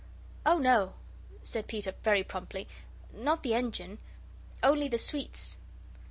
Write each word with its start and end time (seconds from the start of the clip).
"Oh, 0.47 0.57
no," 0.57 0.95
said 1.43 1.67
Peter, 1.67 1.93
very 2.01 2.23
promptly, 2.23 2.67
"not 3.13 3.43
the 3.43 3.53
engine. 3.53 3.99
Only 4.63 4.87
the 4.87 4.97
sweets." 4.97 5.57